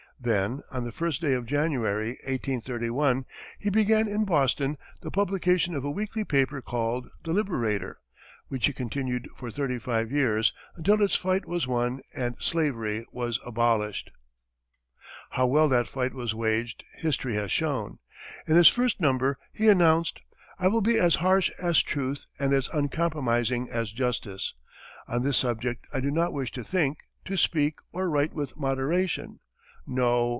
[0.23, 3.25] Then, on the first day of January, 1831,
[3.57, 7.97] he began in Boston the publication of a weekly paper called the "Liberator,"
[8.47, 13.39] which he continued for thirty five years, until its fight was won and slavery was
[13.43, 14.11] abolished.
[15.31, 17.97] How well that fight was waged history has shown.
[18.47, 20.21] In his first number he announced:
[20.59, 24.53] "I will be as harsh as truth and as uncompromising as justice.
[25.07, 29.39] On this subject I do not wish to think, to speak, or write with moderation.
[29.87, 30.29] No!